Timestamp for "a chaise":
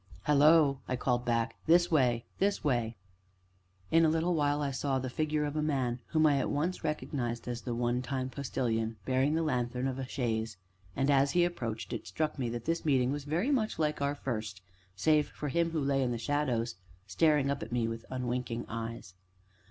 9.99-10.57